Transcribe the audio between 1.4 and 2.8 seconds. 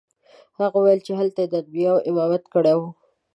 یې د انبیاوو امامت کړی